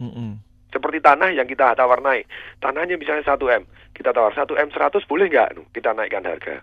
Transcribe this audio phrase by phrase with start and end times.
[0.00, 0.40] Mm-mm.
[0.72, 2.28] Seperti tanah yang kita tawar naik.
[2.60, 3.64] Tanahnya misalnya 1M.
[3.96, 5.72] Kita tawar 1M 100 boleh nggak?
[5.72, 6.60] Kita naikkan harga.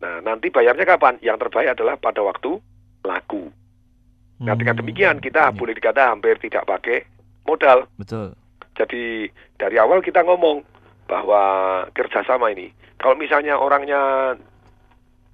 [0.00, 1.20] Nah, nanti bayarnya kapan?
[1.20, 2.56] Yang terbaik adalah pada waktu
[3.04, 3.52] laku.
[4.40, 4.82] Nah, dengan Hmm.
[4.84, 5.56] demikian kita Iya.
[5.56, 7.04] boleh dikata hampir tidak pakai
[7.48, 7.88] modal.
[7.96, 8.36] Betul.
[8.76, 10.60] Jadi dari awal kita ngomong
[11.08, 11.42] bahwa
[11.96, 12.68] kerjasama ini,
[13.00, 14.36] kalau misalnya orangnya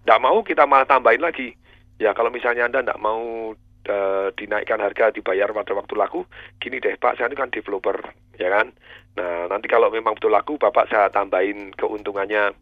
[0.02, 1.54] tidak mau, kita malah tambahin lagi.
[1.98, 3.54] Ya kalau misalnya anda tidak mau
[3.86, 6.26] eh, dinaikkan harga dibayar pada waktu laku,
[6.58, 7.98] gini deh Pak, saya ini kan developer,
[8.38, 8.74] ya kan.
[9.18, 12.54] Nah nanti kalau memang betul laku, Bapak saya tambahin keuntungannya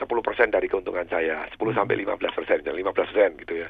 [0.00, 0.02] 10%
[0.50, 3.68] dari keuntungan saya, 10 sampai 15 persen, 15 persen gitu ya.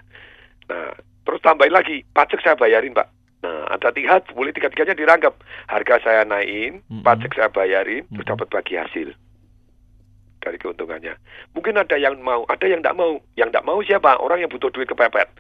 [0.70, 3.08] Nah terus tambahin lagi, pajak saya bayarin Pak.
[3.42, 5.34] Nah, ada tiga, boleh tiga-tiganya dirangkap.
[5.66, 7.02] Harga saya naikin, Mm-mm.
[7.02, 8.30] pajak saya bayarin, terus Mm-mm.
[8.38, 9.18] dapat bagi hasil
[10.42, 11.14] dari keuntungannya.
[11.54, 13.18] Mungkin ada yang mau, ada yang tidak mau.
[13.38, 14.18] Yang tidak mau siapa?
[14.18, 15.30] Orang yang butuh duit kepepet.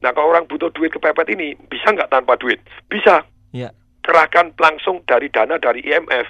[0.00, 2.56] Nah, kalau orang butuh duit kepepet ini, bisa nggak tanpa duit?
[2.88, 3.24] Bisa.
[3.52, 3.70] Ya.
[4.00, 6.24] Kerahkan langsung dari dana dari IMF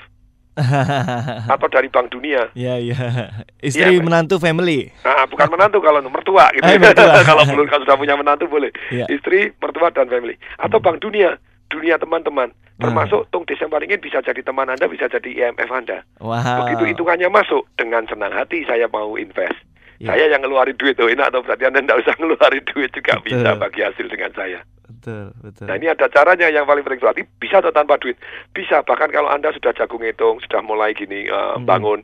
[1.55, 2.51] atau dari Bank Dunia.
[2.53, 2.99] ya ya.
[3.69, 4.07] Istri Iya, Pak.
[4.11, 4.91] menantu family.
[5.07, 6.67] Nah, bukan menantu kalau mertua gitu.
[6.67, 7.23] Eh, mertua.
[7.31, 8.75] kalau belum kalau sudah punya menantu boleh.
[8.91, 9.07] Iya.
[9.07, 10.35] Istri, mertua dan family.
[10.59, 11.39] Atau Bank Dunia,
[11.71, 12.51] dunia teman-teman.
[12.51, 12.91] Hmm.
[12.91, 16.03] Termasuk Tung Desember ingin bisa jadi teman Anda, bisa jadi IMF Anda.
[16.19, 16.67] Wow.
[16.67, 19.57] Begitu hitungannya masuk, dengan senang hati saya mau invest.
[20.01, 20.17] Ya.
[20.17, 23.37] Saya yang ngeluarin duit tuh, enak atau berarti Anda tidak usah ngeluarin duit juga Betul.
[23.37, 24.61] bisa bagi hasil dengan saya.
[24.89, 25.65] Betul betul.
[25.69, 28.17] Nah ini ada caranya yang paling penting berarti bisa atau tanpa duit?
[28.57, 31.69] Bisa, bahkan kalau Anda sudah jagung hitung, sudah mulai gini Hmm.
[31.69, 32.01] bangun,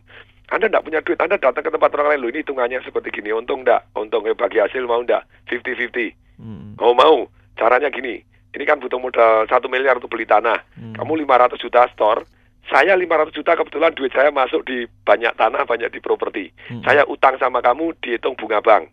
[0.52, 3.34] Anda tidak punya duit, Anda datang ke tempat orang lain, loh ini hitungannya seperti gini,
[3.34, 7.17] untung enggak, untung eh, bagi hasil mau enggak, 50-50, Mm, mau mau,
[7.56, 8.20] caranya gini,
[8.52, 11.00] ini kan butuh modal 1 miliar untuk beli tanah, mm.
[11.00, 12.28] kamu 500 juta store,
[12.67, 16.50] saya 500 juta kebetulan duit saya masuk di banyak tanah, banyak di properti.
[16.70, 16.83] Mm.
[16.83, 18.91] Saya utang sama kamu dihitung bunga bank.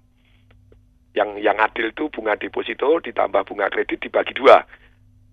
[1.13, 4.61] Yang yang adil itu bunga deposito ditambah bunga kredit dibagi dua.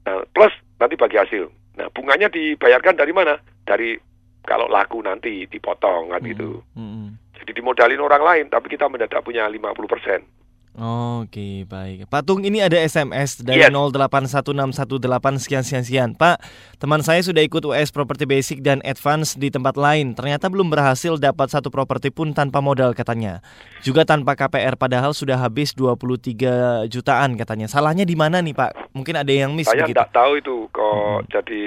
[0.08, 1.52] Nah, plus nanti bagi hasil.
[1.76, 3.36] Nah, bunganya dibayarkan dari mana?
[3.64, 3.96] Dari
[4.44, 6.64] kalau laku nanti dipotong kan gitu.
[6.76, 7.08] mm, mm.
[7.40, 10.39] Jadi dimodalin orang lain tapi kita mendadak punya 50%.
[10.78, 12.06] Oke, baik.
[12.06, 13.74] Pak Tung, ini ada SMS dari Yes.
[13.74, 16.10] 081618 sekian sekian sekian.
[16.14, 16.38] Pak,
[16.78, 20.14] teman saya sudah ikut US Property Basic dan Advance di tempat lain.
[20.14, 23.42] Ternyata belum berhasil dapat satu properti pun tanpa modal katanya.
[23.82, 27.66] Juga tanpa KPR padahal sudah habis 23 jutaan katanya.
[27.66, 28.94] Salahnya di mana nih, Pak?
[28.94, 31.30] Mungkin ada yang miss Saya tidak tahu itu kok Mm-mm.
[31.30, 31.64] jadi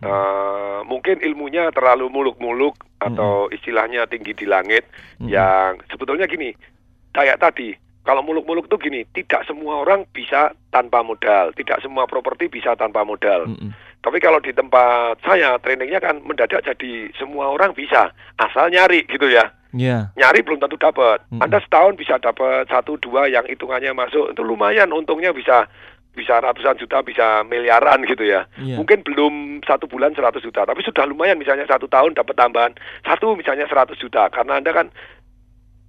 [0.00, 4.84] eh, mungkin ilmunya terlalu muluk-muluk atau istilahnya tinggi di langit
[5.20, 5.28] Mm-mm.
[5.28, 6.52] yang sebetulnya gini
[7.16, 11.52] kayak tadi kalau muluk-muluk tuh gini tidak semua orang bisa tanpa modal.
[11.52, 13.48] Tidak semua properti bisa tanpa modal.
[13.50, 13.72] Mm-mm.
[14.00, 18.08] tapi kalau di tempat saya trainingnya kan mendadak jadi semua orang bisa.
[18.40, 19.52] Asal nyari gitu ya.
[19.70, 20.10] Ya.
[20.18, 21.22] nyari belum tentu dapat.
[21.28, 21.44] Mm-mm.
[21.44, 24.32] anda setahun bisa dapat satu dua yang hitungannya masuk.
[24.32, 25.68] Itu lumayan untungnya bisa
[26.10, 28.42] bisa ratusan juta bisa miliaran gitu ya.
[28.58, 28.82] Iya.
[28.82, 30.66] mungkin belum satu bulan 100 juta.
[30.66, 32.72] Tapi sudah lumayan misalnya satu tahun dapat tambahan.
[33.06, 34.26] Satu misalnya 100 juta.
[34.32, 34.90] Karena anda kan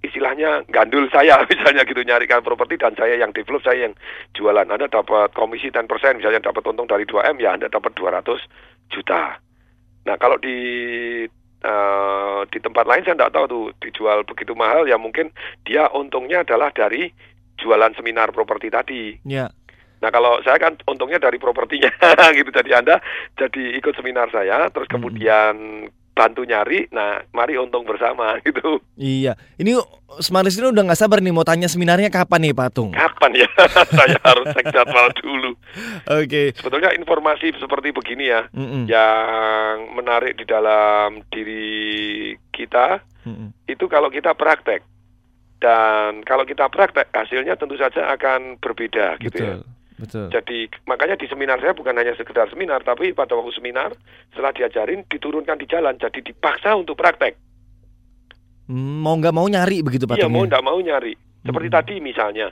[0.02, 3.94] istilahnya gandul saya misalnya gitu nyarikan properti dan saya yang develop saya yang
[4.34, 5.86] jualan anda dapat komisi 10%
[6.18, 8.26] misalnya dapat untung dari 2M ya anda dapat 200
[8.90, 9.38] juta
[10.02, 10.58] nah kalau di
[11.62, 15.30] eh, di tempat lain saya tidak tahu tuh dijual begitu mahal ya mungkin
[15.62, 17.06] dia untungnya adalah dari
[17.62, 19.46] jualan seminar properti tadi Ya.
[20.02, 21.88] Nah kalau saya kan untungnya dari propertinya
[22.36, 22.50] gitu.
[22.50, 22.98] Jadi Anda
[23.38, 24.98] jadi ikut seminar saya, terus Mm-mm.
[24.98, 25.54] kemudian
[26.12, 26.88] bantu nyari.
[26.92, 28.80] Nah mari untung bersama gitu.
[28.96, 29.36] Iya.
[29.56, 29.76] Ini
[30.20, 32.92] Smaris ini udah nggak sabar nih mau tanya seminarnya kapan nih, Pak Tung?
[32.92, 33.48] Kapan ya?
[33.96, 35.56] saya harus cek jadwal dulu.
[36.20, 36.52] Oke.
[36.52, 38.84] Sebetulnya informasi seperti begini ya, Mm-mm.
[38.84, 43.56] yang menarik di dalam diri kita Mm-mm.
[43.64, 44.84] itu kalau kita praktek.
[45.62, 49.54] Dan kalau kita praktek hasilnya tentu saja akan berbeda gitu ya.
[50.02, 50.34] Betul.
[50.34, 53.94] Jadi makanya di seminar saya bukan hanya sekedar seminar, tapi pada waktu seminar
[54.34, 57.38] setelah diajarin diturunkan di jalan, jadi dipaksa untuk praktek.
[58.66, 60.50] Hmm, Mau nggak mau nyari begitu Pak Iya mau ya?
[60.50, 61.14] tidak mau nyari.
[61.42, 61.76] Seperti Hmm.
[61.78, 62.46] tadi misalnya,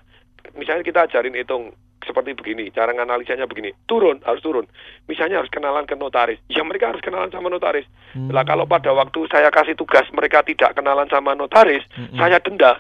[0.55, 4.67] misalnya kita ajarin hitung seperti begini, cara analisanya begini, turun harus turun.
[5.07, 7.87] Misalnya harus kenalan ke notaris, ya mereka harus kenalan sama notaris.
[8.15, 8.31] Hmm.
[8.31, 12.19] Lah kalau pada waktu saya kasih tugas mereka tidak kenalan sama notaris, Mm-mm.
[12.19, 12.79] saya denda.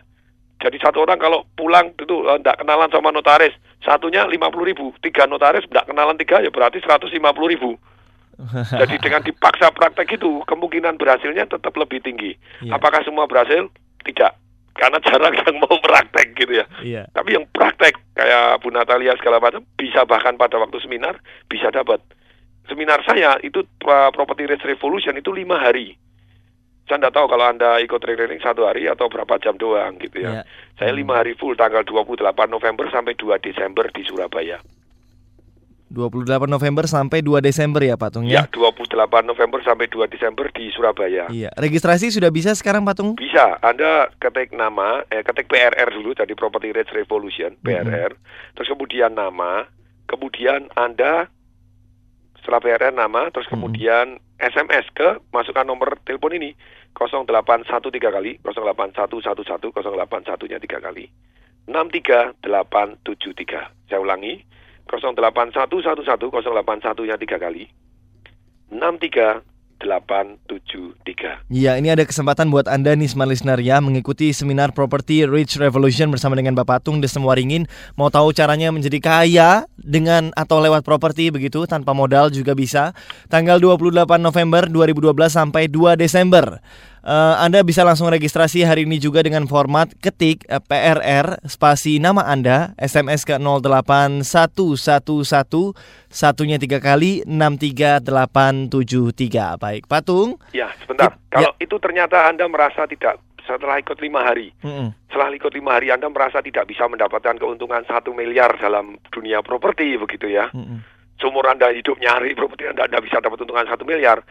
[0.60, 5.24] Jadi satu orang kalau pulang itu tidak kenalan sama notaris, satunya lima puluh ribu, tiga
[5.24, 7.70] notaris tidak kenalan tiga ya berarti seratus lima puluh ribu.
[8.80, 12.36] Jadi dengan dipaksa praktek itu kemungkinan berhasilnya tetap lebih tinggi.
[12.64, 12.76] Iya.
[12.76, 13.68] Apakah semua berhasil?
[14.00, 14.32] Tidak,
[14.76, 16.66] karena jarang yang mau praktek gitu ya.
[16.80, 17.02] Iya.
[17.12, 22.00] Tapi yang praktek kayak Bu Natalia segala macam bisa bahkan pada waktu seminar bisa dapat.
[22.68, 25.96] Seminar saya itu uh, Property Risk Revolution itu lima hari.
[26.90, 30.42] Saya tidak tahu kalau Anda ikut training satu hari atau berapa jam doang gitu ya.
[30.42, 30.42] Iya.
[30.74, 32.18] Saya lima hari full tanggal 28
[32.50, 34.58] November sampai 2 Desember di Surabaya.
[35.94, 38.42] 28 November sampai 2 Desember ya Pak Tung ya?
[38.42, 38.90] Ya, 28
[39.22, 41.30] November sampai 2 Desember di Surabaya.
[41.30, 43.14] Iya, registrasi sudah bisa sekarang Pak Tung?
[43.14, 43.58] Bisa.
[43.62, 48.14] Anda ketik nama, eh ketik PRR dulu tadi Property Rates Revolution, PRR.
[48.14, 48.54] Mm -hmm.
[48.58, 49.66] Terus kemudian nama,
[50.10, 51.30] kemudian Anda
[52.50, 54.42] setelah PRR nama, terus kemudian mm -hmm.
[54.42, 56.50] SMS ke masukkan nomor telepon ini
[56.98, 57.70] 0813
[58.10, 61.06] kali, 08111 081-nya 3 kali.
[61.70, 63.86] 63873.
[63.86, 64.42] Saya ulangi,
[64.90, 67.70] 08111 nya 3 kali.
[68.74, 69.46] 63
[69.80, 71.48] 873.
[71.48, 76.12] Iya, ini ada kesempatan buat Anda nih smart listener ya mengikuti seminar Property Rich Revolution
[76.12, 77.64] bersama dengan Bapak Tung semua ringin.
[77.96, 82.92] Mau tahu caranya menjadi kaya dengan atau lewat properti begitu tanpa modal juga bisa.
[83.32, 86.60] Tanggal 28 November 2012 sampai 2 Desember.
[87.00, 91.96] Uh, Anda bisa langsung registrasi hari ini juga dengan format ketik uh, eh, PRR spasi
[91.96, 94.20] nama Anda SMS ke 08111
[96.12, 98.68] satunya tiga kali 63873
[99.56, 101.64] baik patung ya sebentar It, kalau ya.
[101.64, 103.16] itu ternyata Anda merasa tidak
[103.48, 104.88] setelah ikut lima hari mm -hmm.
[105.08, 109.96] setelah ikut lima hari Anda merasa tidak bisa mendapatkan keuntungan satu miliar dalam dunia properti
[109.96, 111.00] begitu ya mm -hmm.
[111.20, 114.24] Seumur Anda hidup nyari properti Anda tidak bisa dapat untungan satu miliar,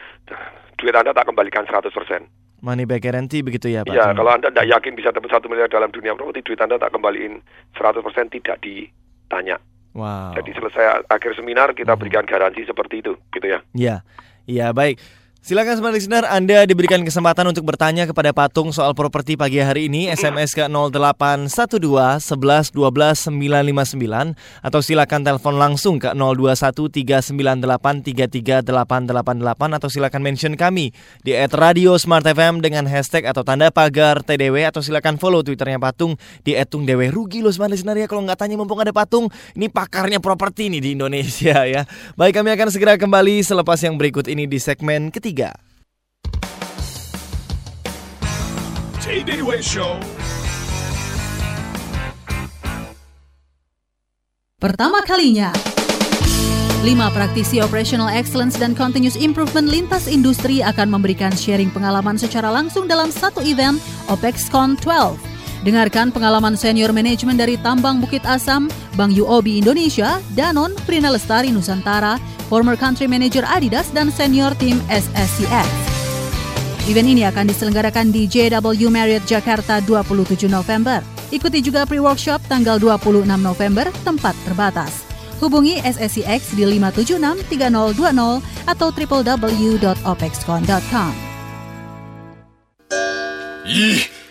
[0.80, 1.92] duit Anda tak kembalikan 100%.
[2.60, 3.96] Money back guarantee begitu ya Pak?
[3.96, 6.96] Iya, kalau Anda tidak yakin bisa dapat satu miliar dalam dunia properti, duit Anda tak
[6.96, 7.40] kembaliin
[7.76, 9.60] 100% tidak ditanya.
[9.96, 10.36] Wow.
[10.36, 12.00] Jadi selesai akhir seminar kita hmm.
[12.00, 13.60] berikan garansi seperti itu, gitu ya.
[13.76, 13.96] Iya,
[14.48, 15.00] iya baik.
[15.40, 20.12] Silakan smart listener, Anda diberikan kesempatan untuk bertanya kepada Patung soal properti pagi hari ini.
[20.12, 29.88] SMS ke 0812 11 12 959 atau silakan telepon langsung ke 021 398 33888 atau
[29.88, 30.92] silakan mention kami
[31.24, 36.20] di @radio Smart FM dengan hashtag atau tanda pagar TDW atau silakan follow Twitternya Patung
[36.44, 37.16] di @tungdw.
[37.16, 39.32] Rugi loh smart listener ya kalau nggak tanya mumpung ada Patung.
[39.56, 41.88] Ini pakarnya properti nih di Indonesia ya.
[42.20, 45.54] Baik, kami akan segera kembali selepas yang berikut ini di segmen ketiga ketiga.
[49.60, 49.98] Show.
[54.62, 55.50] Pertama kalinya,
[56.86, 62.86] lima praktisi Operational Excellence dan Continuous Improvement lintas industri akan memberikan sharing pengalaman secara langsung
[62.86, 65.29] dalam satu event OPEXCon 12.
[65.60, 72.16] Dengarkan pengalaman senior manajemen dari Tambang Bukit Asam, Bank UOB Indonesia, Danon, Prina Lestari Nusantara,
[72.48, 76.00] former country manager Adidas dan senior tim SSCX.
[76.90, 81.06] Event ini akan diselenggarakan di JW Marriott Jakarta 27 November.
[81.30, 85.06] Ikuti juga pre-workshop tanggal 26 November, tempat terbatas.
[85.38, 91.14] Hubungi SSCX di 576 3020 atau www.opexcon.com.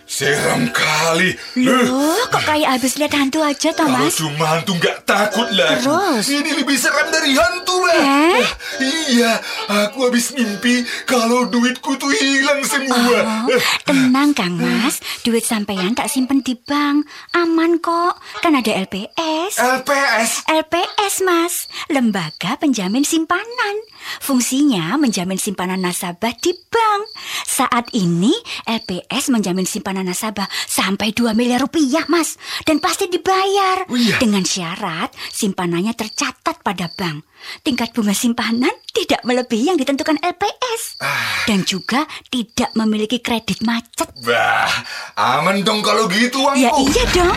[0.08, 1.36] Seram kali.
[1.60, 4.16] Loh, kok kayak habis lihat hantu aja, Thomas?
[4.16, 5.84] Kalau cuma hantu nggak takut lagi.
[5.84, 6.24] Terus?
[6.32, 8.00] Ini lebih seram dari hantu, lah.
[8.00, 8.40] Eh?
[8.80, 9.36] Iya,
[9.68, 13.44] aku habis mimpi kalau duitku tuh hilang semua.
[13.52, 15.04] Oh, tenang, Kang Mas.
[15.28, 17.04] Duit sampean tak simpen di bank.
[17.36, 18.16] Aman kok.
[18.40, 19.60] Kan ada LPS.
[19.60, 20.30] LPS?
[20.48, 21.68] LPS, Mas.
[21.92, 23.76] Lembaga Penjamin Simpanan.
[24.22, 27.02] Fungsinya menjamin simpanan nasabah di bank.
[27.44, 28.30] Saat ini
[28.64, 32.36] LPS menjamin simpanan nasabah sampai 2 miliar rupiah, Mas.
[32.66, 33.86] Dan pasti dibayar.
[33.88, 34.18] Oh, iya.
[34.18, 37.24] Dengan syarat simpanannya tercatat pada bank.
[37.62, 40.98] Tingkat bunga simpanan tidak melebihi yang ditentukan LPS.
[40.98, 41.46] Ah.
[41.46, 44.10] Dan juga tidak memiliki kredit macet.
[44.26, 44.70] Wah,
[45.14, 46.58] aman dong kalau gitu, Wangku.
[46.58, 47.36] Ya iya dong.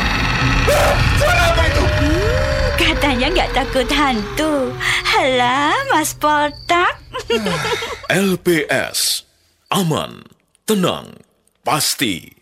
[0.67, 1.83] Ah, suara apa itu?
[1.85, 2.41] Hmm.
[2.81, 4.53] Katanya nggak takut hantu.
[5.05, 6.97] Halah, Mas Poltak.
[8.09, 9.29] LPS.
[9.71, 10.27] Aman,
[10.67, 11.15] tenang,
[11.63, 12.40] pasti.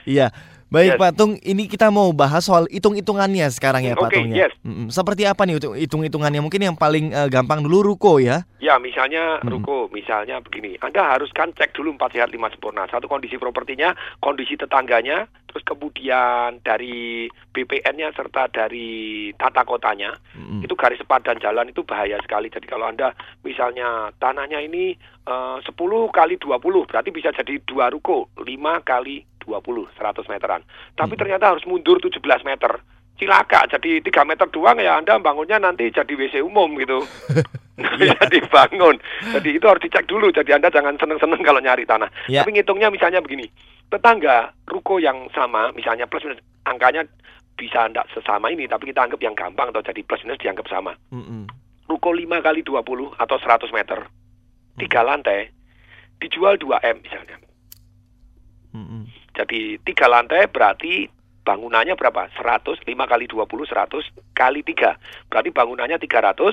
[0.05, 0.29] Iya.
[0.71, 1.01] Baik Yes.
[1.03, 4.47] Patung, ini kita mau bahas soal hitung-hitungannya sekarang ya Oke, Patungnya.
[4.47, 4.55] yes.
[4.63, 4.87] Mm-mm.
[4.87, 6.39] Seperti apa nih hitung- hitung-hitungannya?
[6.39, 8.47] Mungkin yang paling eh, gampang dulu ruko ya.
[8.63, 9.51] Ya, misalnya Hmm.
[9.51, 10.79] ruko, misalnya begini.
[10.79, 12.87] Anda harus kan cek dulu 4 sehat 5 sempurna.
[12.87, 18.89] Satu kondisi propertinya, kondisi tetangganya, terus kemudian dari BPN-nya serta dari
[19.35, 20.15] tata kotanya.
[20.39, 20.63] Mm-mm.
[20.63, 22.47] Itu garis sepadan jalan itu bahaya sekali.
[22.47, 23.11] Jadi kalau Anda
[23.43, 24.95] misalnya tanahnya ini
[25.27, 25.75] eh, 10
[26.09, 30.63] kali 20, berarti bisa jadi dua ruko, 5 kali 20, 100 meteran.
[30.95, 31.21] Tapi Hmm.
[31.27, 32.79] ternyata harus mundur 17 meter.
[33.19, 37.03] Cilaka, jadi 3 meter doang ya Anda bangunnya nanti jadi WC umum gitu.
[38.01, 38.97] Bisa dibangun.
[39.35, 40.33] Jadi itu harus dicek dulu.
[40.33, 42.09] Jadi Anda jangan seneng-seneng kalau nyari tanah.
[42.33, 42.41] Ya.
[42.41, 43.49] Tapi ngitungnya misalnya begini.
[43.91, 47.05] Tetangga ruko yang sama, misalnya plus minus, angkanya
[47.59, 50.95] bisa enggak sesama ini, tapi kita anggap yang gampang atau jadi plus minus dianggap sama.
[51.13, 51.45] Mm-mm.
[51.91, 52.81] Ruko 5 kali 20
[53.19, 53.99] atau 100 meter,
[54.79, 55.51] tiga lantai,
[56.23, 57.37] dijual 2M misalnya.
[58.71, 59.10] Mm-mm.
[59.41, 61.09] Jadi tiga lantai berarti
[61.41, 62.29] bangunannya berapa?
[62.37, 65.01] 100, 5 kali 20, 100 kali 3.
[65.33, 66.53] Berarti bangunannya 300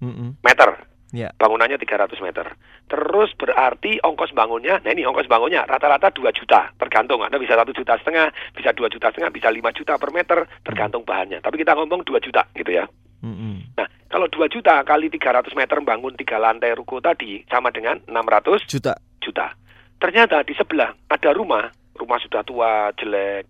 [0.00, 0.40] Mm-mm.
[0.40, 0.88] meter.
[1.12, 1.28] Ya.
[1.36, 2.54] Bangunannya 300 meter.
[2.86, 7.20] Terus berarti ongkos bangunnya, nah ini ongkos bangunnya rata-rata 2 juta, tergantung.
[7.20, 11.02] Anda bisa satu juta setengah, bisa 2 juta setengah, bisa 5 juta per meter, tergantung
[11.02, 11.42] bahannya.
[11.42, 12.86] Tapi kita ngomong 2 juta gitu ya.
[13.26, 13.74] Mm-mm.
[13.76, 18.64] Nah, kalau 2 juta kali 300 meter bangun 3 lantai ruko tadi sama dengan 600
[18.70, 18.94] Juta.
[19.20, 19.52] juta.
[20.00, 21.68] Ternyata di sebelah ada rumah,
[22.00, 23.44] rumah sudah tua, jelek.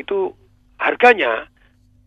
[0.00, 0.32] Itu
[0.80, 1.44] harganya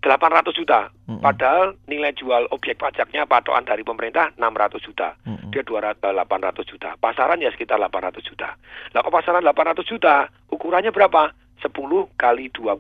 [0.04, 0.92] 800 juta.
[1.08, 1.24] Mm-mm.
[1.24, 5.16] Padahal nilai jual objek pajaknya patokan dari pemerintah 600 juta.
[5.24, 5.56] Mm-mm.
[5.56, 6.90] Dia 200 800 juta.
[7.00, 8.60] Pasaran ya sekitar 800 juta.
[8.92, 11.32] Lah kalau pasaran 800 juta, ukurannya berapa?
[11.64, 11.72] 10
[12.20, 12.76] kali 20.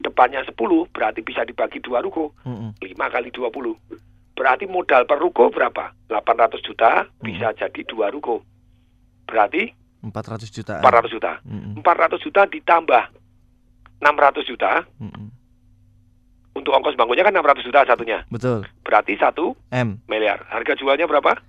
[0.00, 0.56] Depannya 10
[0.88, 2.32] berarti bisa dibagi dua ruko.
[2.48, 2.72] Mm-mm.
[2.80, 3.52] 5 kali 20.
[4.34, 5.92] Berarti modal per ruko berapa?
[6.08, 8.40] 800 juta bisa jadi dua ruko.
[9.28, 10.74] Berarti 400 juta.
[10.84, 11.32] 400 juta.
[11.46, 11.80] Mm-mm.
[11.80, 13.02] 400 juta ditambah
[14.04, 15.26] 600 juta Mm-mm.
[16.58, 18.18] untuk ongkos bangunnya kan 600 juta satunya.
[18.28, 18.68] Betul.
[18.84, 19.32] Berarti 1
[19.72, 19.88] M.
[20.10, 20.44] miliar.
[20.52, 21.40] Harga jualnya berapa?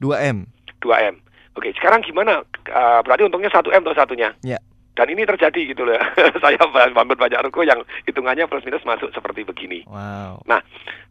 [0.00, 0.48] 2M.
[0.80, 1.14] 2M.
[1.52, 2.40] Oke, sekarang gimana?
[2.64, 4.32] Eh, berarti untungnya 1M atau satunya?
[4.40, 4.56] Ya.
[4.92, 5.96] Dan ini terjadi gitu loh.
[6.42, 9.84] Saya bangun banyak ruko yang hitungannya plus minus masuk seperti begini.
[9.88, 10.44] Wow.
[10.44, 10.60] Nah,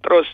[0.06, 0.30] terus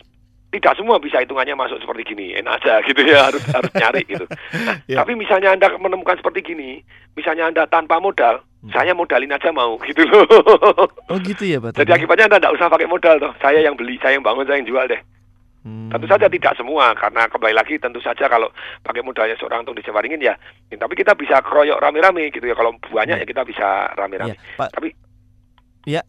[0.58, 4.26] tidak semua bisa hitungannya masuk seperti gini, enak aja gitu ya harus harus nyari gitu.
[4.58, 4.98] Nah, Ya.
[5.00, 6.82] Tapi misalnya anda menemukan seperti gini,
[7.14, 8.74] misalnya anda tanpa modal, Hmm.
[8.74, 10.26] saya modalin aja mau gitu loh.
[11.08, 11.78] Oh gitu ya Pak.
[11.80, 14.58] Jadi akibatnya anda tidak usah pakai modal toh, saya yang beli, saya yang bangun, saya
[14.58, 14.98] yang jual deh.
[15.62, 15.94] Hmm.
[15.94, 18.50] Tentu saja tidak semua karena kembali lagi tentu saja kalau
[18.82, 20.34] pakai modalnya seorang untuk disewaringin ya,
[20.68, 22.56] ya, tapi kita bisa keroyok rame-rame gitu ya.
[22.56, 23.24] Kalau banyak Ya.
[23.24, 24.36] ya kita bisa Ya, rame-rame.
[24.56, 24.70] Pak.
[24.74, 24.90] Tapi
[25.86, 26.02] Ya.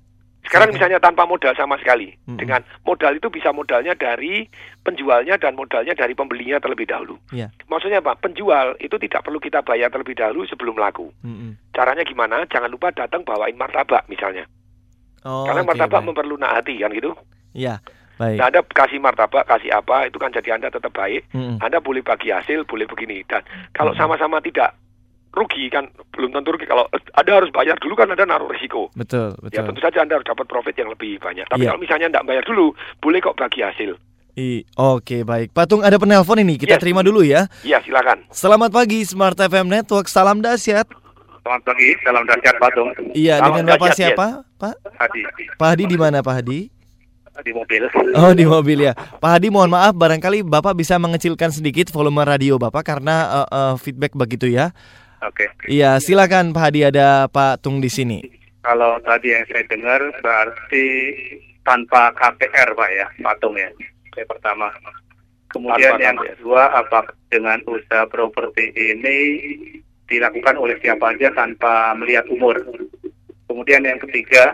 [0.47, 2.39] Sekarang misalnya tanpa modal sama sekali, Mm-mm.
[2.39, 4.49] dengan modal itu bisa modalnya dari
[4.81, 7.19] penjualnya dan modalnya dari pembelinya terlebih dahulu.
[7.35, 7.53] Ya.
[7.69, 8.17] Maksudnya apa?
[8.17, 11.13] Penjual itu tidak perlu kita bayar terlebih dahulu sebelum laku.
[11.21, 11.59] Mm-mm.
[11.77, 12.49] Caranya gimana?
[12.49, 14.49] Jangan lupa datang bawain martabak misalnya.
[15.27, 16.07] Oh, Karena oke, martabak baik.
[16.15, 17.13] memperlunak hati kan gitu.
[17.53, 17.83] Ya,
[18.17, 18.39] baik.
[18.39, 21.29] Nah, Anda kasih martabak, kasih apa, itu kan jadi Anda tetap baik.
[21.35, 21.59] Mm-mm.
[21.61, 23.21] Anda boleh bagi hasil, boleh begini.
[23.29, 23.43] Dan
[23.77, 24.01] kalau Hmm.
[24.01, 24.73] sama-sama tidak
[25.31, 26.65] rugi kan belum tentu rugi.
[26.65, 28.89] Kalau Anda harus bayar dulu kan Anda naruh risiko.
[28.93, 29.65] Betul, Ya betul.
[29.73, 31.47] tentu saja Anda harus dapat profit yang lebih banyak.
[31.47, 31.69] Tapi Iya.
[31.71, 33.95] kalau misalnya Anda bayar dulu, boleh kok bagi hasil.
[34.35, 35.51] I- Oke, baik.
[35.51, 36.83] Patung ada penelpon ini, kita Yes.
[36.83, 37.51] terima dulu ya.
[37.63, 38.23] Iya silakan.
[38.31, 40.87] Selamat pagi Smart FM Network, salam dahsyat.
[41.43, 42.89] Selamat pagi, salam dahsyat Patung.
[43.13, 44.75] Iya, Salam dengan Bapak siapa, Pak?
[44.95, 45.21] Hadi
[45.57, 46.61] Pak Hadi di mana, Pak Hadi?
[47.39, 47.87] di mobil.
[48.19, 48.93] Oh, di mobil ya.
[48.95, 53.75] Pak Hadi, mohon maaf barangkali Bapak bisa mengecilkan sedikit volume radio Bapak karena eh, eh,
[53.79, 54.75] feedback begitu ya.
[55.25, 55.51] Oke.
[55.67, 58.23] Iya, silakan Pak Hadi ada Pak Tung di sini.
[58.63, 60.87] Kalau tadi yang saya dengar berarti
[61.67, 63.71] tanpa KPR Pak ya, patung ya.
[64.15, 64.69] Yang pertama.
[65.49, 66.29] Kemudian Tanpa yang KPR.
[66.37, 69.17] kedua, apakah dengan usaha properti ini
[70.09, 72.61] dilakukan oleh siapa aja tanpa melihat umur?
[73.49, 74.53] Kemudian yang ketiga,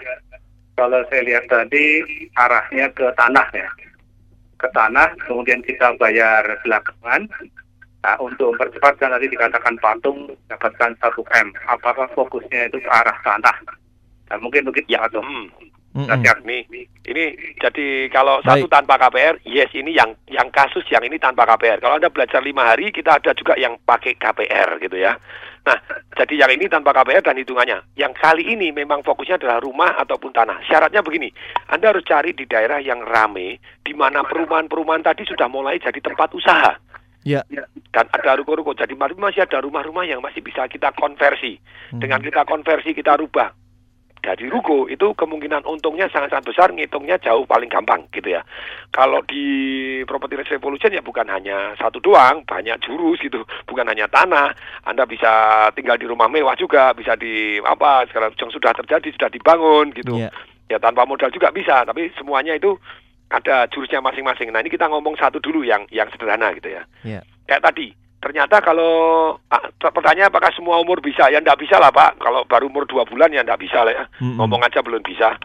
[0.79, 2.03] kalau saya lihat tadi
[2.39, 3.69] arahnya ke tanah ya.
[4.59, 7.27] Ke tanah, kemudian kita bayar belakangan.
[8.05, 11.49] Nah, untuk mempercepat kan tadi dikatakan patung dapatkan 1 M.
[11.73, 13.57] Apakah fokusnya itu ke arah tanah?
[14.29, 15.25] Nah, mungkin begitu Ya, patung.
[15.25, 15.73] hmm.
[15.95, 16.11] Mm-mm.
[16.11, 16.67] Dahsyat nih.
[17.07, 17.25] Ini
[17.63, 18.67] jadi kalau Baik.
[18.67, 21.79] satu tanpa KPR, yes ini yang yang kasus yang ini tanpa KPR.
[21.79, 25.15] Kalau anda belajar lima hari, kita ada juga yang pakai KPR gitu ya.
[25.65, 25.79] Nah,
[26.19, 27.79] jadi yang ini tanpa KPR dan hitungannya.
[27.95, 30.67] Yang kali ini memang fokusnya adalah rumah ataupun tanah.
[30.67, 31.31] Syaratnya begini,
[31.71, 36.35] Anda harus cari di daerah yang rame, di mana perumahan-perumahan tadi sudah mulai jadi tempat
[36.35, 36.75] usaha
[37.25, 37.41] Ya.
[37.95, 38.77] dan ada ruko-ruko.
[38.77, 41.57] Jadi masih- ada rumah-rumah yang masih bisa kita konversi.
[41.95, 42.03] Hmm.
[42.03, 43.49] Dengan kita konversi, kita rubah
[44.25, 48.41] dari ruko itu kemungkinan untungnya sangat-sangat besar, ngitungnya jauh paling gampang gitu ya.
[48.89, 54.09] Kalau di property risk revolution ya bukan hanya satu doang, banyak jurus gitu, bukan hanya
[54.09, 54.57] tanah.
[54.89, 59.29] Anda bisa tinggal di rumah mewah juga, bisa di apa sekarang yang sudah terjadi sudah
[59.29, 60.17] dibangun gitu.
[60.17, 60.33] Iya.
[60.73, 62.81] Ya tanpa modal juga bisa, tapi semuanya itu
[63.31, 64.53] ada jurusnya masing-masing.
[64.53, 66.83] Nah ini kita ngomong satu dulu yang yang sederhana gitu ya.
[67.03, 67.21] Iya.
[67.45, 67.87] Kayak tadi,
[68.21, 68.93] ternyata kalau
[69.49, 71.29] ah, pertanyaan apakah semua umur bisa?
[71.29, 72.21] Ya enggak bisa lah Pak.
[72.21, 74.05] Kalau baru umur dua bulan ya enggak bisa lah ya.
[74.21, 74.37] Mm-mm.
[74.39, 75.35] Ngomong aja belum bisa.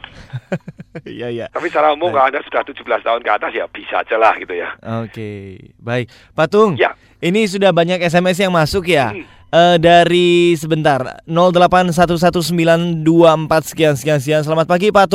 [1.05, 1.45] Iya, iya.
[1.53, 2.17] Tapi secara umum Baik.
[2.17, 4.74] kalau Anda sudah 17 tahun ke atas ya bisa aja lah gitu ya.
[5.05, 5.29] Oke,
[5.77, 6.09] baik.
[6.33, 6.98] Pak Tung, Ya.
[7.21, 9.13] ini sudah banyak SMS yang masuk ya.
[9.13, 9.21] Hmm.
[9.53, 14.41] Eh, dari sebentar 0811924 sekian sekian sekian.
[14.41, 15.08] Selamat pagi Pak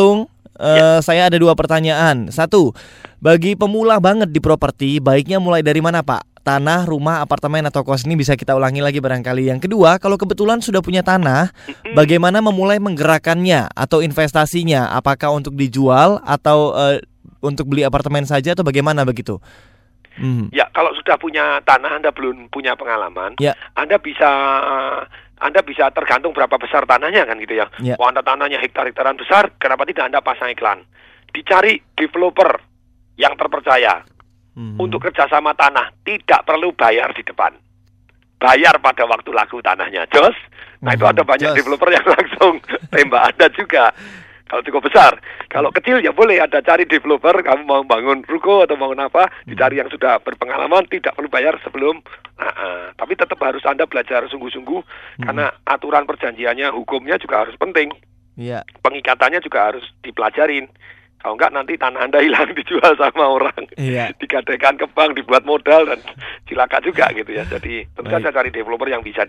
[0.54, 0.78] Tung.
[0.78, 2.30] Eh, Saya ada dua pertanyaan.
[2.30, 2.72] Satu,
[3.18, 6.44] bagi pemula banget di properti, baiknya mulai dari mana Pak?
[6.44, 9.48] Tanah, rumah, apartemen atau kos ini bisa kita ulangi lagi barangkali.
[9.48, 11.48] Yang kedua, kalau kebetulan sudah punya tanah,
[11.96, 14.92] bagaimana memulai menggerakkannya atau investasinya?
[14.92, 17.00] Apakah untuk dijual atau eh,
[17.40, 19.40] untuk beli apartemen saja atau bagaimana begitu?
[20.20, 20.52] Hmm.
[20.54, 23.56] Ya, kalau sudah punya tanah Anda belum punya pengalaman, Ya.
[23.74, 24.30] Anda bisa
[25.36, 27.66] Anda bisa tergantung berapa besar tanahnya kan gitu ya.
[27.78, 27.94] Ya.
[27.94, 30.86] Kalau Anda tanahnya hektar-hektaran besar, kenapa tidak Anda pasang iklan?
[31.30, 32.58] Dicari developer
[33.16, 34.06] yang terpercaya
[34.54, 34.78] Hmm.
[34.78, 37.50] untuk kerjasama tanah, tidak perlu bayar di depan.
[38.38, 40.36] Bayar pada waktu laku tanahnya, Jos.
[40.78, 41.58] Nah itu Mhm, ada banyak jos.
[41.58, 42.54] developer yang langsung
[42.86, 43.90] tembak Anda juga.
[44.44, 45.16] Kalau cukup besar,
[45.48, 47.32] kalau kecil ya boleh ada cari developer.
[47.40, 52.04] Kamu mau bangun ruko atau bangun apa, dicari yang sudah berpengalaman, tidak perlu bayar sebelum.
[52.36, 54.80] Nah, eh, tapi tetap harus anda belajar sungguh-sungguh
[55.24, 57.88] karena aturan perjanjiannya, hukumnya juga harus penting.
[58.36, 58.66] Iya.
[58.84, 60.68] Pengikatannya juga harus dipelajarin.
[61.24, 64.12] Kalau enggak nanti tanah anda hilang dijual sama orang, Iya.
[64.20, 66.04] digadaikan ke bank, dibuat modal dan
[66.46, 67.48] cilaka juga gitu ya.
[67.48, 69.24] Jadi tentu saja cari developer yang bisa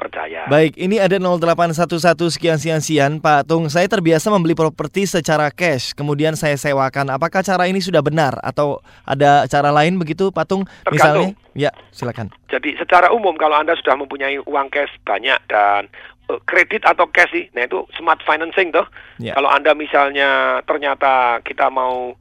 [0.00, 0.48] dipercaya.
[0.48, 3.68] Baik, ini ada 0811 sekian sekian sekian Pak Tung.
[3.68, 7.12] Saya terbiasa membeli properti secara cash, kemudian saya sewakan.
[7.12, 10.64] Apakah cara ini sudah benar atau ada cara lain begitu Pak Tung?
[10.88, 11.36] Tergantung.
[11.36, 11.52] Misalnya?
[11.52, 12.32] Ya, silakan.
[12.48, 15.92] Jadi secara umum kalau Anda sudah mempunyai uang cash banyak dan
[16.32, 18.88] eh, kredit atau cash sih, nah itu smart financing toh.
[19.20, 19.36] Ya.
[19.36, 22.16] Kalau Anda misalnya ternyata kita mau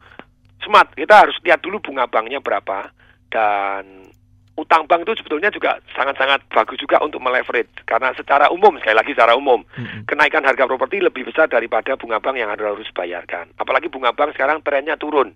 [0.67, 2.91] smart, kita harus lihat dulu bunga banknya berapa
[3.31, 4.09] dan
[4.59, 9.15] utang bank itu sebetulnya juga sangat-sangat bagus juga untuk meleverage karena secara umum sekali lagi
[9.15, 10.03] secara umum Mm-mm.
[10.03, 13.47] kenaikan harga properti lebih besar daripada bunga bank yang harus bayarkan.
[13.55, 15.31] Apalagi bunga bank sekarang trennya turun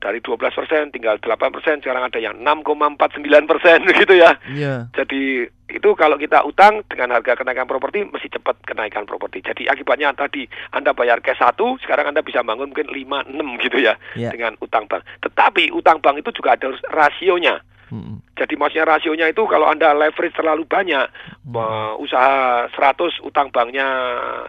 [0.00, 0.50] dari 12%
[0.90, 1.38] tinggal 8%,
[1.78, 4.34] sekarang ada yang 6,49% gitu ya.
[4.50, 4.90] Iya.
[4.96, 9.40] Jadi itu kalau kita utang dengan harga kenaikan properti mesti cepat kenaikan properti.
[9.40, 13.78] Jadi akibatnya tadi Anda bayar cash satu, sekarang Anda bisa bangun mungkin 5 6 gitu
[13.80, 14.28] ya Ya.
[14.34, 15.06] dengan utang bank.
[15.22, 17.62] Tetapi utang bank itu juga ada rasionya.
[18.32, 21.04] Jadi maksudnya rasionya itu kalau Anda leverage terlalu banyak,
[21.52, 23.84] uh, usaha 100 utang banknya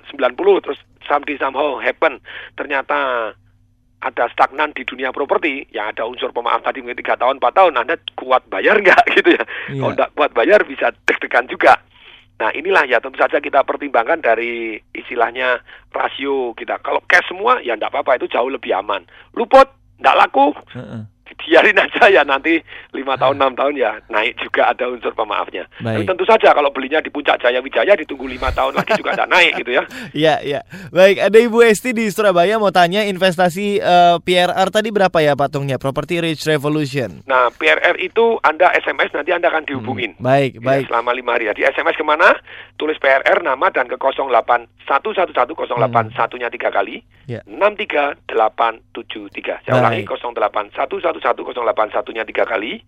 [0.08, 2.24] 90 terus something somehow happen
[2.56, 3.32] ternyata
[4.04, 7.74] ada stagnan di dunia properti yang ada unsur pemaaf tadi mungkin tiga tahun 4 tahun
[7.80, 9.04] Anda kuat bayar nggak?
[9.16, 9.44] Gitu ya.
[9.72, 9.80] Iya.
[9.80, 11.80] kalau nggak kuat bayar bisa deg-degan juga.
[12.44, 15.64] Nah inilah ya tentu saja kita pertimbangkan dari istilahnya
[15.96, 16.84] rasio kita.
[16.84, 19.08] Kalau cash semua ya nggak apa-apa itu jauh lebih aman.
[19.40, 19.72] Luput
[20.04, 20.52] nggak laku.
[20.76, 22.60] Heeh dibiarin aja ya nanti
[22.92, 23.40] lima tahun ah.
[23.40, 25.66] enam tahun ya naik juga ada unsur pemaafnya.
[25.80, 29.26] Tapi tentu saja kalau belinya di puncak Jaya Wijaya ditunggu lima tahun lagi juga ada
[29.28, 29.84] naik gitu ya.
[30.14, 30.62] Iya iya.
[30.94, 35.34] Baik ada Ibu Esti di Surabaya mau tanya investasi eh, uh, PRR tadi berapa ya
[35.34, 37.26] patungnya Property Rich Revolution.
[37.26, 40.14] Nah PRR itu anda SMS nanti anda akan dihubungin.
[40.20, 40.86] Hmm, baik ya, baik.
[40.92, 41.54] Selama lima hari ya.
[41.56, 42.36] Di SMS ke mana?
[42.78, 45.16] Tulis PRR nama dan ke 08 satu
[45.56, 47.02] kosong delapan satunya tiga kali.
[47.26, 47.40] Ya.
[47.48, 49.64] 63873.
[49.64, 52.82] Saya ulangi 0811 01108 nya tiga kali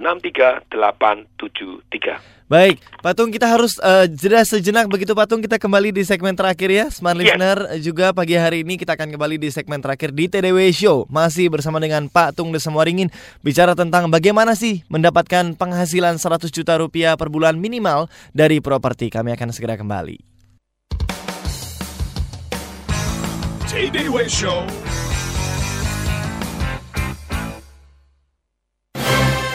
[0.00, 2.40] 63873.
[2.50, 6.90] Baik, Patung kita harus uh, jeda sejenak begitu Patung kita kembali di segmen terakhir ya.
[6.90, 10.58] Smart Listener eh, juga pagi hari ini kita akan kembali di segmen terakhir di TDW
[10.74, 11.06] Show.
[11.06, 13.06] Masih bersama dengan Pak Tung Desemuaringin
[13.46, 19.14] bicara tentang bagaimana sih mendapatkan penghasilan 100 juta rupiah per bulan minimal dari properti.
[19.14, 20.18] Kami akan segera kembali.
[23.70, 24.89] TDW Show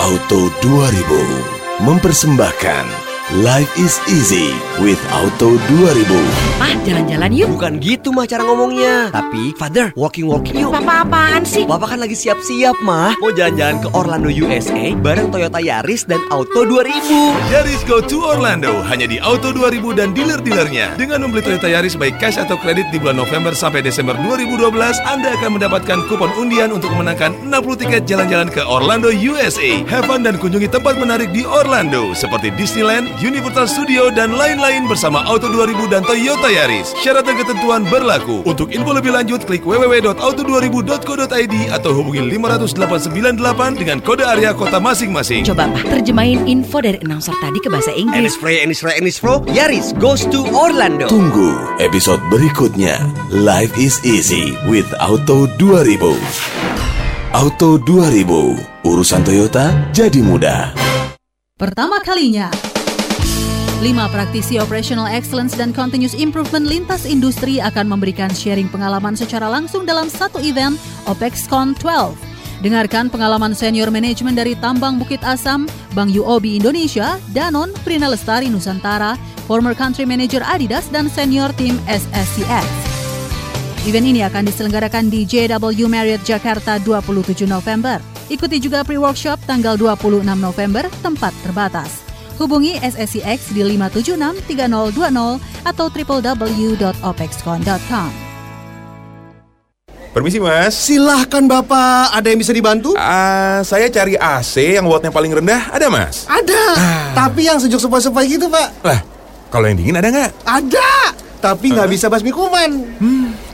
[0.06, 6.62] Auto 2000 mempersembahkan Life is easy with Auto 2000.
[6.62, 7.58] Mah, jalan-jalan yuk.
[7.58, 11.66] Bukan gitu mah cara ngomongnya Tapi Father walking-walking yuk Papa-apaan sih?
[11.66, 16.70] Bapak kan lagi siap-siap mah Mau jalan-jalan ke Orlando USA Bareng Toyota Yaris dan Auto
[16.70, 20.94] 2000 Yaris Go to Orlando hanya di Auto 2000 dan dealer-dealernya.
[20.94, 24.70] Dengan membeli Toyota Yaris baik cash atau kredit di bulan November sampai Desember 2012,
[25.02, 29.82] Anda akan mendapatkan kupon undian untuk memenangkan 60 tiket jalan-jalan ke Orlando, USA.
[29.90, 35.24] Have fun dan kunjungi tempat menarik di Orlando seperti Disneyland, Universal Studio dan lain-lain bersama
[35.24, 36.92] Auto 2000 dan Toyota Yaris.
[37.00, 38.44] Syarat dan ketentuan berlaku.
[38.44, 45.48] Untuk info lebih lanjut klik www.auto2000.co.id atau hubungi 50898 dengan kode area kota masing-masing.
[45.48, 48.18] Coba Pak, terjemahin info dari announcer tadi ke bahasa Inggris.
[48.20, 48.82] Ennis Frey, Ennis
[49.22, 52.98] Frey, Yaris goes to Orlando Tunggu episode berikutnya.
[53.32, 56.16] Life is easy with Auto 2000.
[57.36, 60.72] Auto 2000, urusan Toyota jadi mudah.
[61.56, 62.52] Pertama kalinya,
[63.84, 69.84] lima praktisi Operational Excellence dan Continuous Improvement lintas industri akan memberikan sharing pengalaman secara langsung
[69.84, 70.80] dalam satu event
[71.12, 72.16] OPEXCon 12.
[72.64, 79.20] Dengarkan pengalaman senior manajemen dari Tambang Bukit Asam, Bank UOB Indonesia, Danon, Prina Lestari Nusantara,
[79.44, 82.66] former country manager Adidas, dan senior tim SSCX.
[83.86, 88.00] Event ini akan diselenggarakan di JW Marriott Jakarta 27 November.
[88.32, 92.05] Ikuti juga pre-workshop tanggal 26 November, tempat terbatas.
[92.36, 98.26] Hubungi SSCX di 576-3020 atau www.opexcon.com.
[100.16, 100.72] Permisi mas.
[100.72, 102.96] Silahkan Bapak, ada yang bisa dibantu?
[102.96, 106.24] Ah, saya cari AC yang wattnya paling rendah, ada mas?
[106.32, 106.64] Ada,
[107.12, 108.80] tapi yang sejuk sepoi-sepoi gitu Pak.
[108.80, 109.04] Lah,
[109.52, 110.32] kalau yang dingin ada nggak?
[110.48, 111.12] Ada,
[111.44, 112.96] tapi nggak bisa basmi kuman.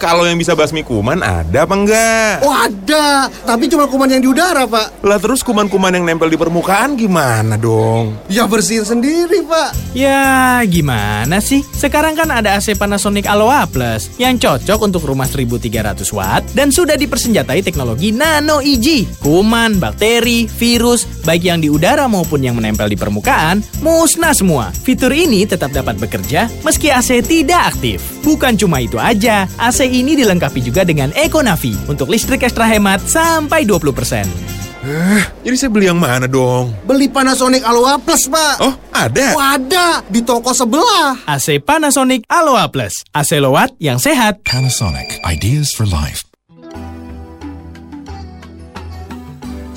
[0.01, 2.41] Kalau yang bisa basmi kuman ada apa enggak?
[2.41, 5.05] Oh ada, tapi cuma kuman yang di udara Pak.
[5.05, 8.17] Lah terus kuman-kuman yang nempel di permukaan gimana dong?
[8.25, 9.93] Ya bersihin sendiri Pak.
[9.93, 11.61] Ya, gimana sih?
[11.61, 16.97] Sekarang kan ada AC Panasonic Aloha Plus yang cocok untuk rumah 1300 watt dan sudah
[16.97, 19.05] dipersenjatai teknologi Nano EG.
[19.21, 24.73] Kuman, bakteri, virus, baik yang di udara maupun yang menempel di permukaan, musnah semua.
[24.73, 28.01] Fitur ini tetap dapat bekerja meski AC tidak aktif.
[28.25, 33.67] Bukan cuma itu aja, AC ini dilengkapi juga dengan Econavi untuk listrik ekstra hemat sampai
[33.67, 34.51] 20%.
[34.81, 36.73] Eh, jadi saya beli yang mana dong?
[36.89, 38.65] Beli Panasonic Aloha Plus Pak.
[38.65, 39.37] Oh, ada?
[39.37, 41.21] Oh ada, di toko sebelah.
[41.29, 43.05] AC Panasonic Aloha Plus.
[43.13, 44.41] AC Lowat yang sehat.
[44.41, 46.25] Panasonic, ideas for life.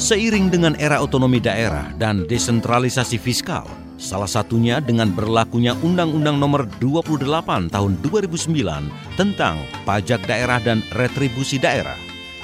[0.01, 3.69] Seiring dengan era otonomi daerah dan desentralisasi fiskal,
[4.05, 9.57] salah satunya dengan berlakunya Undang-Undang Nomor 28 Tahun 2009 tentang
[9.89, 11.97] pajak daerah dan retribusi daerah.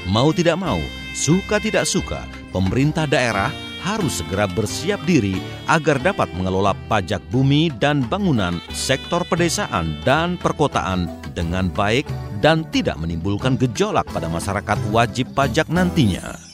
[0.08, 0.80] Mau tidak mau,
[1.12, 2.24] suka tidak suka,
[2.56, 3.52] pemerintah daerah
[3.84, 11.08] harus segera bersiap diri agar dapat mengelola pajak bumi dan bangunan sektor pedesaan dan perkotaan
[11.32, 12.08] dengan baik
[12.40, 16.49] dan tidak menimbulkan gejolak pada masyarakat wajib pajak nantinya.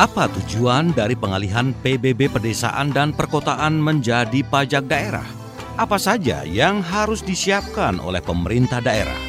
[0.00, 5.28] Apa tujuan dari pengalihan PBB pedesaan dan perkotaan menjadi pajak daerah?
[5.76, 9.20] Apa saja yang harus disiapkan oleh pemerintah daerah?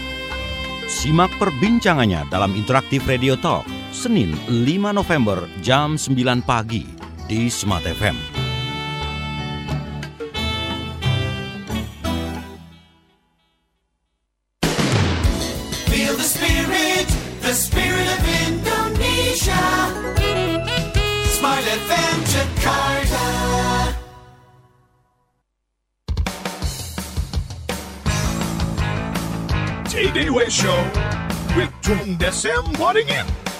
[0.87, 6.87] Simak perbincangannya dalam Interaktif Radio Talk, Senin 5 November jam 9 pagi
[7.27, 8.40] di Smart FM.
[30.31, 33.50] TDW Show with Tung Desem Wadding In.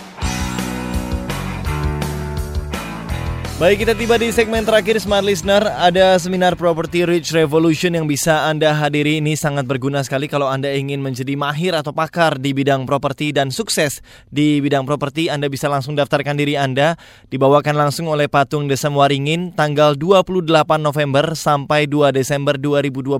[3.61, 5.61] Baik, kita tiba di segmen terakhir Smart Listener.
[5.61, 9.21] Ada seminar Property Rich Revolution yang bisa Anda hadiri.
[9.21, 13.53] Ini sangat berguna sekali kalau Anda ingin menjadi mahir atau pakar di bidang properti dan
[13.53, 14.01] sukses
[14.33, 15.29] di bidang properti.
[15.29, 16.97] Anda bisa langsung daftarkan diri Anda.
[17.29, 23.13] Dibawakan langsung oleh Patung Desa Waringin tanggal 28 November sampai 2 Desember 2012.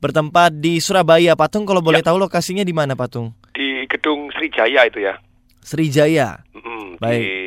[0.00, 1.36] Bertempat di Surabaya.
[1.36, 3.36] Patung kalau boleh tahu lokasinya di mana Patung?
[3.52, 5.20] Di gedung Srijaya itu ya.
[5.60, 6.40] Srijaya.
[6.56, 7.20] Mm, Baik.
[7.20, 7.41] Di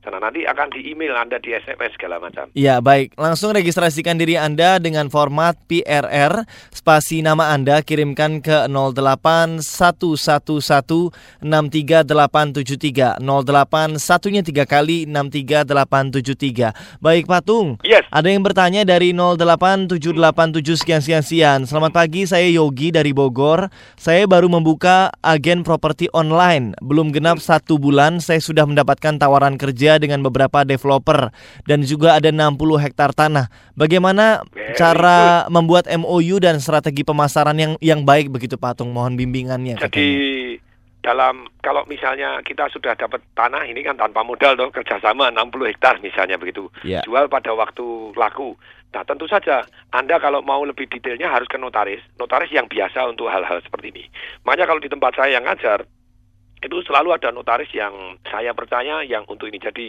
[0.00, 2.48] sana nanti akan di email Anda di SMS segala macam.
[2.56, 8.64] Ya baik, langsung registrasikan diri Anda dengan format PRR, spasi nama Anda kirimkan ke
[11.44, 17.04] 08111638873, 08 satunya tiga kali 63873.
[17.04, 18.08] Baik Patung, yes.
[18.08, 21.68] ada yang bertanya dari 08787 sekian sekian sekian.
[21.68, 23.68] Selamat pagi, saya Yogi dari Bogor.
[24.00, 29.89] Saya baru membuka agen properti online, belum genap satu bulan, saya sudah mendapatkan tawaran kerja
[29.96, 31.32] dengan beberapa developer
[31.64, 33.48] dan juga ada 60 hektar tanah.
[33.74, 34.44] Bagaimana
[34.76, 38.92] cara membuat MOU dan strategi pemasaran yang yang baik begitu Patung?
[38.92, 39.80] Mohon bimbingannya.
[39.80, 40.08] Jadi
[41.00, 45.96] dalam kalau misalnya kita sudah dapat tanah ini kan tanpa modal toh kerjasama 60 hektar
[46.04, 47.00] misalnya begitu Ya.
[47.08, 48.52] jual pada waktu laku.
[48.92, 49.64] Nah tentu saja
[49.96, 54.04] Anda kalau mau lebih detailnya harus ke notaris, notaris yang biasa untuk hal-hal seperti ini.
[54.44, 55.88] Makanya kalau di tempat saya yang ngajar
[56.60, 59.56] itu selalu ada notaris yang saya percaya yang untuk ini.
[59.56, 59.86] Jadi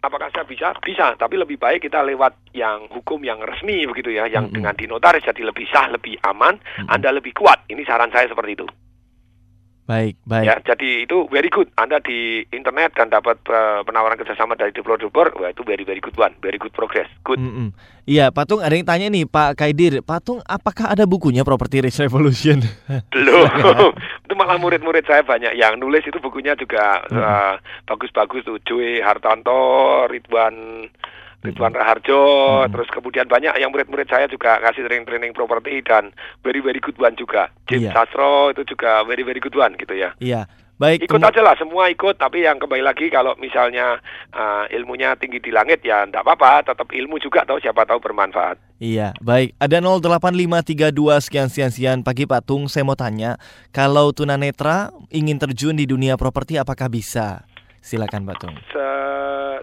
[0.00, 0.72] apakah saya bisa?
[0.80, 4.88] Bisa, tapi lebih baik kita lewat yang hukum yang resmi begitu ya, yang dengan di
[4.88, 6.56] notaris jadi lebih sah, lebih aman,
[6.88, 7.68] Anda lebih kuat.
[7.68, 8.66] Ini saran saya seperti itu.
[9.90, 10.46] Baik, baik.
[10.46, 11.66] Ya, jadi itu very good.
[11.74, 16.14] Anda di internet dan dapat eh, penawaran kerjasama dari developer, wah itu very very good
[16.14, 17.42] one, very good progress, good.
[17.42, 17.74] Mm-mm.
[18.06, 22.62] Iya, Patung ada yang tanya nih Pak Kaidir, Patung apakah ada bukunya Property Rich Revolution?
[23.14, 23.50] Belum.
[24.30, 27.54] itu malah murid-murid saya banyak yang nulis itu bukunya juga eh,
[27.90, 28.62] bagus-bagus tuh.
[28.62, 30.86] Joey Hartanto, Ridwan
[31.40, 32.20] Ridwan Raharjo,
[32.68, 36.12] terus kemudian banyak yang murid-murid saya juga kasih training-training properti dan
[36.44, 37.48] very very good one juga.
[37.64, 37.96] James Iya.
[37.96, 40.12] Sastro itu juga very very good one gitu ya.
[40.20, 40.44] Iya,
[40.76, 41.08] baik.
[41.08, 42.20] Ikut aja lah, semua ikut.
[42.20, 43.96] Tapi yang kembali lagi kalau misalnya
[44.36, 48.60] uh, ilmunya tinggi di langit ya enggak apa-apa, tetap ilmu juga tahu siapa tahu bermanfaat.
[48.76, 49.56] Iya, baik.
[49.56, 52.68] Ada 08532 sekian sekian sekian pagi Patung.
[52.68, 53.40] Saya mau tanya,
[53.72, 57.48] kalau tunanetra ingin terjun di dunia properti apakah bisa?
[57.80, 58.52] Silakan Patung.
[58.68, 59.00] Se-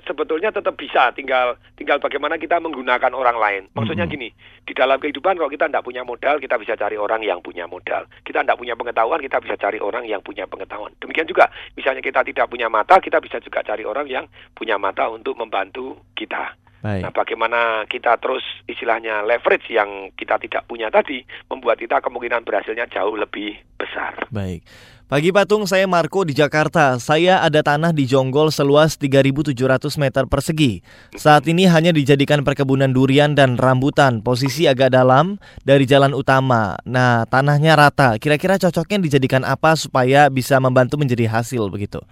[0.06, 3.64] sebetulnya tetap bisa, tinggal tinggal bagaimana kita menggunakan orang lain.
[3.74, 4.30] Maksudnya gini,
[4.68, 8.06] di dalam kehidupan kalau kita tidak punya modal, kita bisa cari orang yang punya modal.
[8.22, 10.94] Kita tidak punya pengetahuan, kita bisa cari orang yang punya pengetahuan.
[11.02, 15.10] Demikian juga, misalnya kita tidak punya mata, kita bisa juga cari orang yang punya mata
[15.10, 16.54] untuk membantu kita.
[16.82, 17.04] Baik.
[17.10, 17.60] Nah, bagaimana
[17.90, 23.58] kita terus istilahnya leverage yang kita tidak punya tadi membuat kita kemungkinan berhasilnya jauh lebih
[23.78, 24.30] besar.
[24.30, 24.62] Baik.
[25.08, 27.00] Pagi Patung, saya Marco di Jakarta.
[27.00, 29.56] Saya ada tanah di Jonggol seluas 3.700
[29.96, 30.84] meter persegi.
[31.16, 34.20] Saat ini hanya dijadikan perkebunan durian dan rambutan.
[34.20, 36.76] Posisi agak dalam dari jalan utama.
[36.84, 38.20] Nah, tanahnya rata.
[38.20, 42.04] Kira-kira cocoknya dijadikan apa supaya bisa membantu menjadi hasil begitu?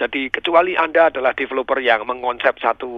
[0.00, 2.88] Jadi kecuali Anda adalah developer yang mengonsep satu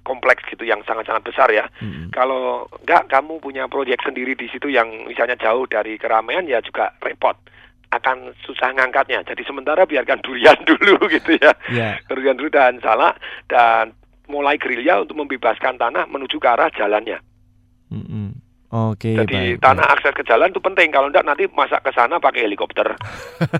[0.00, 1.68] kompleks gitu yang sangat-sangat besar ya.
[2.16, 6.96] Kalau enggak kamu punya proyek sendiri di situ yang misalnya jauh dari keramaian ya juga
[7.04, 7.36] repot.
[7.92, 9.20] Akan susah ngangkatnya.
[9.28, 11.52] Jadi sementara biarkan durian dulu gitu ya.
[11.68, 12.00] Ya.
[12.08, 13.12] Durian dulu dan salah
[13.44, 13.92] dan
[14.24, 17.20] mulai gerilya untuk membebaskan tanah menuju ke arah jalannya.
[18.74, 19.62] Oke, Jadi baik.
[19.62, 20.90] tanah akses ke jalan itu penting.
[20.90, 22.98] Kalau enggak nanti masak ke sana pakai helikopter.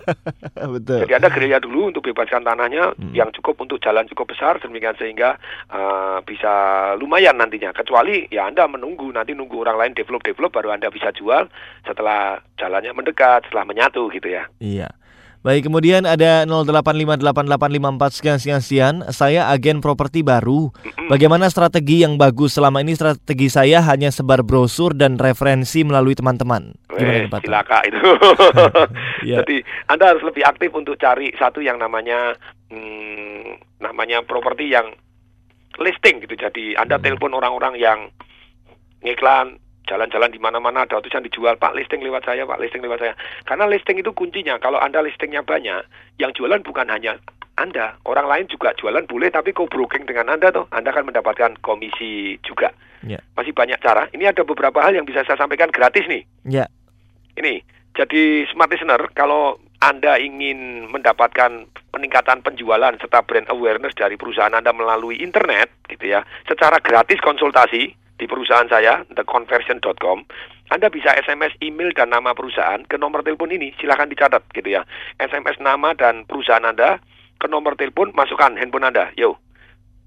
[0.74, 1.07] Betul.
[1.07, 3.14] Jadi Anda gerilya dulu untuk bebaskan tanahnya Hmm.
[3.14, 5.38] yang cukup untuk jalan cukup besar demikian sehingga
[5.70, 6.50] uh, bisa
[6.96, 7.70] lumayan nantinya.
[7.70, 11.46] Kecuali ya Anda menunggu nanti nunggu orang lain develop develop baru Anda bisa jual
[11.83, 14.50] setelah jalannya mendekat, setelah menyatu gitu ya.
[14.59, 14.90] Iya.
[15.44, 18.94] Baik, kemudian ada 0858854 sekian sekian sekian.
[19.12, 20.72] Saya agen properti baru.
[21.12, 22.96] Bagaimana strategi yang bagus selama ini?
[22.96, 26.72] Strategi saya hanya sebar brosur dan referensi melalui teman-teman.
[26.88, 27.44] Gimana Eh, Pak?
[27.85, 28.00] itu.
[29.28, 29.37] Iya.
[29.44, 29.61] Jadi
[29.92, 32.40] Anda harus lebih aktif untuk cari satu yang namanya
[32.72, 34.96] hmm, namanya properti yang
[35.76, 36.40] listing gitu.
[36.40, 38.09] Jadi Anda telepon orang-orang yang
[39.04, 43.14] ngiklan jalan-jalan di mana-mana ada tulisan dijual Pak listing lewat saya Pak listing lewat saya
[43.44, 45.85] karena listing itu kuncinya kalau anda listingnya banyak
[46.16, 47.20] yang jualan bukan hanya
[47.55, 52.40] anda orang lain juga jualan boleh tapi co-broking dengan anda tuh anda akan mendapatkan komisi
[52.42, 52.73] juga
[53.05, 53.20] Ya.
[53.37, 56.64] masih banyak cara ini ada beberapa hal yang bisa saya sampaikan gratis nih Ya.
[57.37, 57.61] ini
[57.92, 64.73] jadi smart listener kalau anda ingin mendapatkan peningkatan penjualan serta brand awareness dari perusahaan Anda
[64.73, 70.22] melalui internet gitu ya secara gratis konsultasi di perusahaan saya theconversion.com
[70.70, 73.74] Anda bisa SMS email dan nama perusahaan ke nomor telepon ini.
[73.77, 74.87] Silahkan dicatat gitu ya.
[75.20, 77.03] SMS nama dan perusahaan Anda
[77.37, 79.12] ke nomor telepon masukkan handphone Anda.
[79.18, 79.37] Yo.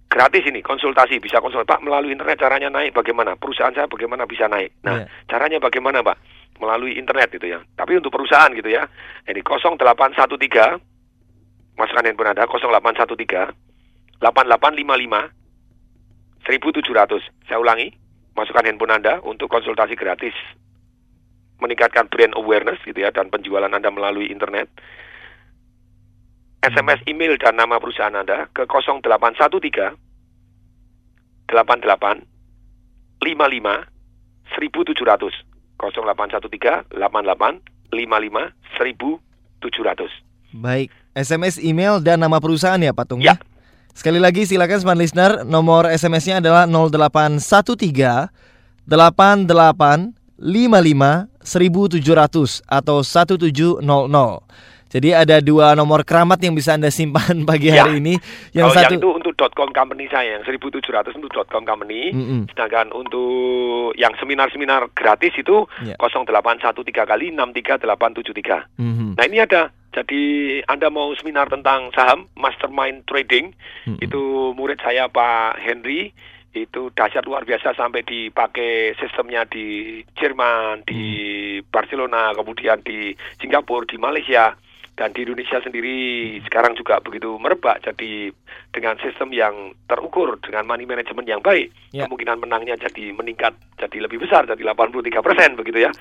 [0.07, 1.19] Gratis ini konsultasi.
[1.19, 3.35] Bisa konsultasi Pak melalui internet caranya naik bagaimana?
[3.35, 4.71] Perusahaan saya bagaimana bisa naik?
[4.87, 5.11] Nah Iya.
[5.29, 6.17] caranya bagaimana Pak?
[6.57, 7.59] Melalui internet gitu ya.
[7.75, 8.87] Tapi untuk perusahaan gitu ya.
[9.29, 10.79] Ini 0813
[11.77, 13.53] masukkan handphone Anda 0813
[14.23, 15.29] 8855
[16.47, 16.87] 1700
[17.45, 17.91] saya ulangi
[18.33, 20.31] masukkan handphone Anda untuk konsultasi gratis.
[21.59, 24.71] Meningkatkan brand awareness gitu ya dan penjualan Anda melalui internet.
[26.63, 29.91] SMS email dan nama perusahaan Anda ke 0813
[31.51, 32.23] 88
[33.19, 33.27] 55
[34.55, 35.43] 1700
[35.77, 43.35] 0813 88 55 1700 Baik, SMS, email, dan nama perusahaan ya Pak Tung ya.
[43.97, 48.29] Sekali lagi silakan smart listener, nomor SMS-nya adalah 0813
[48.85, 53.81] 88 55 1700 atau 1700.
[54.87, 57.83] Jadi ada dua nomor keramat yang bisa Anda simpan pagi Ya.
[57.83, 58.21] hari ini.
[58.53, 62.13] Yang Kalau satu yang itu untuk .com company saya yang 1700 untuk .com company.
[62.13, 62.47] Mm-mm.
[62.53, 63.27] Sedangkan untuk
[63.97, 65.97] yang seminar-seminar gratis itu Ya.
[65.97, 68.69] 0813 kali 63873.
[68.77, 69.17] Mhm.
[69.17, 69.73] Nah ini ada.
[69.97, 73.49] Jadi Anda mau seminar tentang saham, mastermind trading,
[73.97, 76.13] itu murid saya Pak Henry
[76.53, 81.01] itu dahsyat luar biasa sampai dipakai sistemnya di Jerman, di
[81.69, 84.53] Barcelona, kemudian di Singapura, di Malaysia
[84.97, 85.95] dan di Indonesia sendiri
[86.41, 88.33] sekarang juga begitu merebak jadi
[88.73, 92.09] dengan sistem yang terukur dengan money management yang baik Ya.
[92.09, 95.91] kemungkinan menangnya jadi meningkat jadi lebih besar jadi 83 persen begitu ya.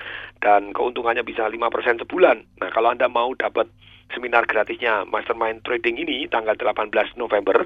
[0.41, 2.59] Dan keuntungannya bisa 5 persen sebulan.
[2.59, 3.69] Nah kalau anda mau dapat
[4.11, 7.65] seminar gratisnya mastermind trading ini tanggal 18 November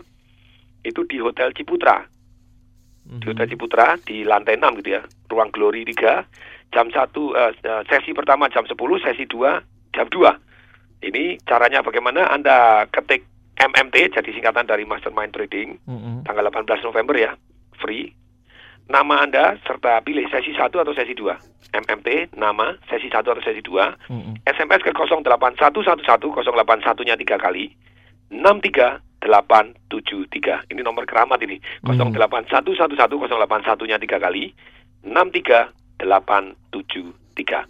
[0.83, 2.05] itu di Hotel Ciputra.
[3.01, 7.83] Di Hotel Ciputra di lantai 6 gitu ya ruang Glory 3 jam 1 eh, eh,
[7.87, 10.50] sesi pertama jam 10 sesi 2 jam 2
[11.01, 12.29] ini caranya bagaimana?
[12.29, 13.25] Anda ketik
[13.57, 16.23] MMT jadi singkatan dari Mastermind Trading Mhm.
[16.25, 17.35] tanggal 18 November ya
[17.77, 18.13] free.
[18.89, 21.37] Nama Anda serta pilih sesi 1 atau sesi 2
[21.71, 24.33] MMT nama sesi 1 atau sesi 2 Mhm.
[24.49, 27.71] SMS ke 08111 081 nya 3 kali.
[28.31, 31.61] 63873 ini nomor keramat ini.
[31.85, 34.53] 08111 081 nya 3 kali.
[35.05, 37.13] 63873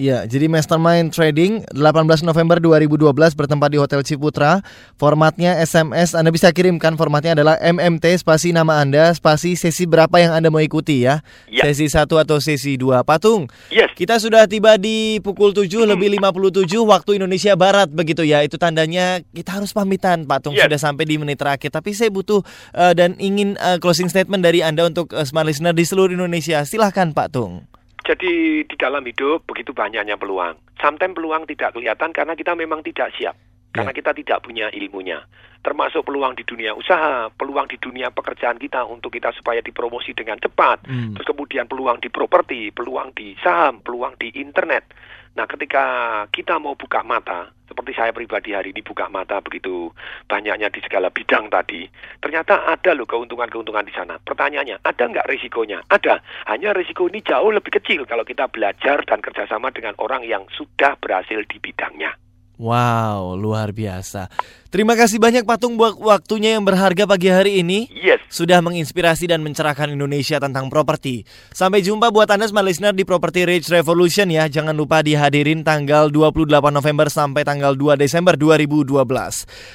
[0.02, 4.66] Ya, jadi Mastermind Trading 18 November 2012 bertempat di Hotel Ciputra.
[4.98, 10.34] Formatnya SMS, Anda bisa kirimkan formatnya adalah MMT spasi nama Anda, spasi sesi berapa yang
[10.34, 11.22] Anda mau ikuti ya.
[11.46, 11.70] Ya.
[11.70, 13.06] Sesi 1 atau sesi 2.
[13.06, 13.46] Patung.
[13.70, 13.94] Yes.
[13.94, 18.42] Kita sudah tiba di pukul 7 lebih 57 waktu Indonesia Barat begitu ya.
[18.42, 20.66] Itu tandanya kita harus pamitan Patung Yes.
[20.68, 21.70] sudah sampai di menit terakhir.
[21.70, 22.42] Tapi saya butuh
[22.74, 26.66] eh, dan ingin eh, closing statement dari Anda untuk eh, smart listener di seluruh Indonesia.
[26.66, 27.81] Silahkan Pak Tung.
[28.12, 30.60] Jadi di dalam hidup begitu banyaknya peluang.
[30.84, 33.40] Sometimes peluang tidak kelihatan karena kita memang tidak siap.
[33.72, 35.24] Karena kita tidak punya ilmunya.
[35.64, 40.36] Termasuk peluang di dunia usaha, peluang di dunia pekerjaan kita untuk kita supaya dipromosi dengan
[40.44, 40.84] cepat.
[40.92, 41.16] Hmm.
[41.16, 44.92] Terus kemudian peluang di properti, peluang di saham, peluang di internet.
[45.32, 45.84] Nah ketika
[46.28, 49.96] kita mau buka mata, seperti saya pribadi hari ini buka mata begitu
[50.28, 51.88] banyaknya di segala bidang tadi,
[52.20, 54.20] ternyata ada loh keuntungan-keuntungan di sana.
[54.20, 55.80] Pertanyaannya, ada nggak risikonya?
[55.88, 56.20] Ada.
[56.52, 61.00] Hanya risiko ini jauh lebih kecil kalau kita belajar dan kerjasama dengan orang yang sudah
[61.00, 62.12] berhasil di bidangnya.
[62.60, 64.28] Wow, luar biasa.
[64.72, 67.92] Terima kasih banyak Patung buat waktunya yang berharga pagi hari ini.
[67.92, 68.24] Yes.
[68.32, 71.28] Sudah menginspirasi dan mencerahkan Indonesia tentang properti.
[71.52, 74.48] Sampai jumpa buat Anda smart listener di Property Rage Revolution ya.
[74.48, 79.04] Jangan lupa dihadirin tanggal 28 November sampai tanggal 2 Desember 2012.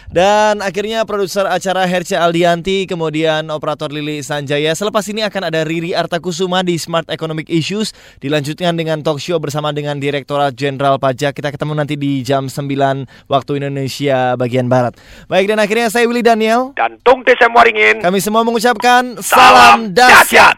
[0.08, 4.72] Dan akhirnya produser acara Herca Aldianti, kemudian operator Lili Sanjaya.
[4.72, 7.92] Selepas ini akan ada Riri Artakusuma di Smart Economic Issues.
[8.24, 11.36] Dilanjutkan dengan talk show bersama dengan Direktorat Jenderal Pajak.
[11.36, 14.85] Kita ketemu nanti di jam 9 waktu Indonesia bagian Barat.
[15.26, 16.70] Baik dan akhirnya saya Willy Daniel.
[16.76, 18.04] Dan Tung Desem Waringin.
[18.04, 20.56] Kami semua mengucapkan Salam salam dahsyat.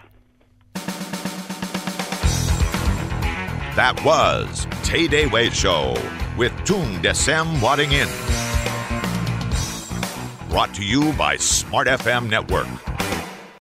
[3.78, 5.94] That was Tay Day Way Show
[6.34, 8.10] with Tung Desem Wadding In.
[10.50, 12.66] Brought to you by Smart FM Network.